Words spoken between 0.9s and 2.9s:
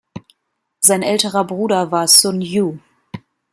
älterer Bruder war Sun Yu.